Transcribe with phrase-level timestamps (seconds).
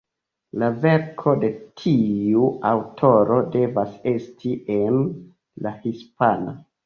[0.61, 1.49] La verko de
[1.81, 4.97] tiu aŭtoro devas esti en
[5.67, 6.57] la hispana.